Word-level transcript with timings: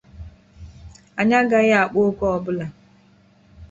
anyị 1.19 1.35
anaghị 1.39 1.73
akpa 1.81 1.99
oké 2.09 2.25
ọ 2.35 2.37
bụla 2.43 2.65